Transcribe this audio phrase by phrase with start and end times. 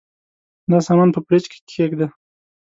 [0.71, 2.07] دا سامان په فریج کي کښېږده.